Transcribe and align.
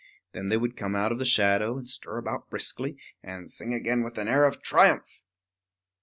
Then 0.31 0.49
they 0.49 0.57
would 0.57 0.75
come 0.75 0.95
out 0.95 1.11
of 1.11 1.19
the 1.19 1.25
shadow, 1.25 1.77
and 1.77 1.87
stir 1.87 2.17
about 2.17 2.49
briskly, 2.49 2.97
and 3.21 3.51
sing 3.51 3.71
again 3.71 4.01
with 4.01 4.17
an 4.17 4.27
air 4.27 4.45
of 4.45 4.63
triumph. 4.63 5.21